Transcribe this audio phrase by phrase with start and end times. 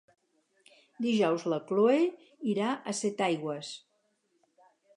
[1.05, 1.99] Dijous na Cloè
[2.55, 3.73] irà a Setaigües.